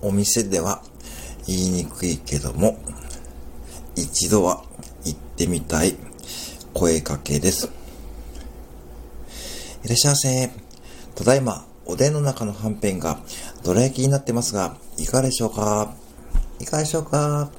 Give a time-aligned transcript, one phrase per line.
[0.00, 0.82] お店では
[1.46, 2.78] 言いにくいけども、
[3.96, 4.62] 一度は
[5.04, 5.96] 行ってみたい
[6.72, 7.70] 声かけです。
[9.84, 10.50] いらっしゃいませ。
[11.14, 13.18] ただいま、おでんの中のはんぺんが
[13.64, 15.94] どら焼きになってますが、いかがでしょうか？
[16.60, 17.50] いかがでしょうか？